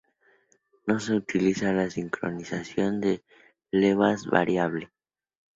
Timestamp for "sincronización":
1.91-2.99